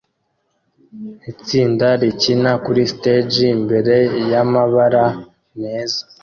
Itsinda 1.31 1.87
rikina 2.01 2.51
kuri 2.63 2.81
stage 2.93 3.41
imbere 3.55 3.95
yamabara 4.31 5.03
meza 5.61 6.01